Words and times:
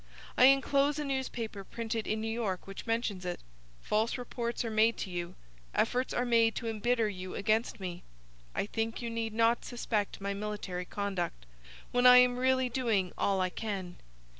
I 0.35 0.45
enclose 0.45 0.97
a 0.97 1.03
newspaper 1.05 1.63
printed 1.63 2.07
in 2.07 2.21
New 2.21 2.33
York 2.33 2.65
which 2.65 2.87
mentions 2.87 3.23
it. 3.23 3.39
False 3.83 4.17
reports 4.17 4.65
are 4.65 4.71
made 4.71 4.97
to 4.97 5.11
you. 5.11 5.35
Efforts 5.75 6.11
are 6.11 6.25
made 6.25 6.55
to 6.55 6.65
embitter 6.67 7.07
you 7.07 7.35
against 7.35 7.79
me. 7.79 8.01
I 8.55 8.65
think 8.65 9.03
you 9.03 9.11
need 9.11 9.35
not 9.35 9.63
suspect 9.63 10.19
my 10.19 10.33
military 10.33 10.85
conduct, 10.85 11.45
when 11.91 12.07
I 12.07 12.17
am 12.17 12.37
really 12.39 12.67
doing 12.67 13.11
all 13.15 13.41
I 13.41 13.51
can. 13.51 13.97